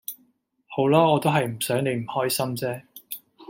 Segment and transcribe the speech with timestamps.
[0.65, 2.81] 好啦我都係唔想你唔開心啫